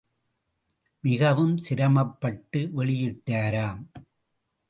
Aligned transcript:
மிகவும் 1.03 1.57
சிரமப்பட்டு 1.57 2.61
வெளியிட்டாராம். 2.75 3.83